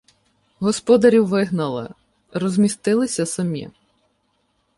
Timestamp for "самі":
3.25-3.69